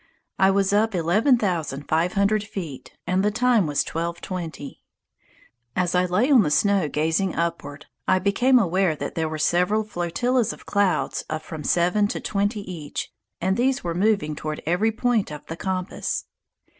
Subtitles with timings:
[0.39, 4.79] I was up eleven thousand five hundred feet and the time was 12.20.
[5.75, 9.83] As I lay on the snow gazing upward, I became aware that there were several
[9.83, 14.91] flotillas of clouds of from seven to twenty each, and these were moving toward every
[14.91, 16.25] point of the compass.